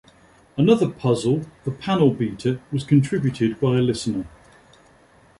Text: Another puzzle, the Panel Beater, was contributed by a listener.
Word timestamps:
Another 0.57 0.89
puzzle, 0.89 1.45
the 1.63 1.69
Panel 1.69 2.09
Beater, 2.09 2.59
was 2.71 2.83
contributed 2.83 3.59
by 3.59 3.77
a 3.77 3.81
listener. 3.81 4.25